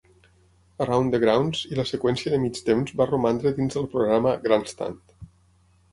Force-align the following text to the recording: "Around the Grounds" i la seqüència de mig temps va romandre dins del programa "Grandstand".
"Around 0.83 1.11
the 1.13 1.19
Grounds" 1.23 1.61
i 1.75 1.77
la 1.81 1.85
seqüència 1.89 2.33
de 2.35 2.39
mig 2.45 2.63
temps 2.71 2.97
va 3.03 3.09
romandre 3.13 3.55
dins 3.61 3.77
del 3.79 3.89
programa 3.95 4.37
"Grandstand". 4.47 5.17